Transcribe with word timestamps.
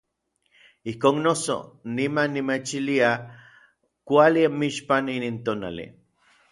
Ijkon 0.91 1.15
noso, 1.25 1.57
niman 1.95 2.29
nimechilia 2.33 3.09
kuali 4.07 4.39
anmixpan 4.49 5.05
inin 5.17 5.37
tonali. 5.45 5.85